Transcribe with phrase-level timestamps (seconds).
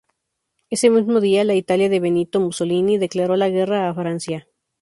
[0.71, 4.47] Ese mismo día la Italia de Benito Mussolini declaró la guerra a Francia.